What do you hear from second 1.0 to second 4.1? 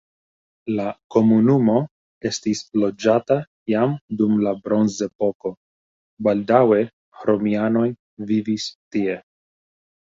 komunumo estis loĝata jam